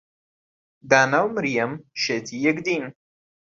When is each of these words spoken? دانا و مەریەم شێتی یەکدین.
دانا 0.89 1.19
و 1.25 1.33
مەریەم 1.35 1.71
شێتی 2.03 2.37
یەکدین. 2.45 2.83